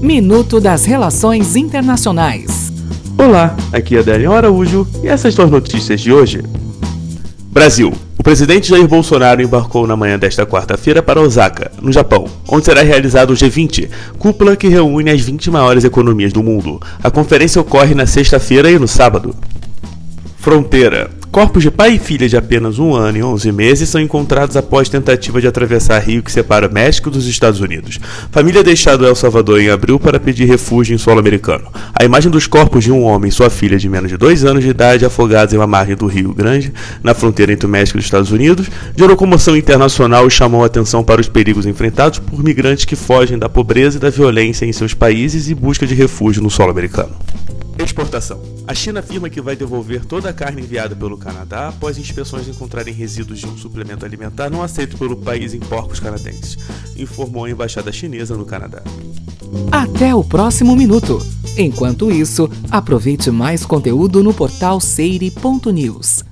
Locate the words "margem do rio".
35.66-36.32